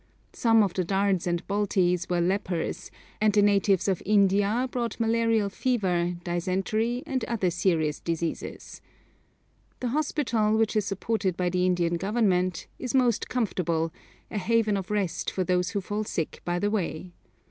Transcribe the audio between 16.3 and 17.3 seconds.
by the way.